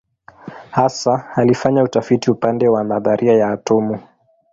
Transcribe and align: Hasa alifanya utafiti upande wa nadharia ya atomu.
Hasa 0.71 1.27
alifanya 1.35 1.83
utafiti 1.83 2.31
upande 2.31 2.67
wa 2.67 2.83
nadharia 2.83 3.33
ya 3.33 3.49
atomu. 3.49 3.99